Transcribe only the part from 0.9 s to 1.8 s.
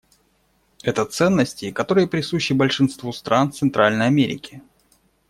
ценности,